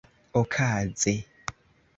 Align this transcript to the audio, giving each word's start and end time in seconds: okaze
okaze 0.41 1.13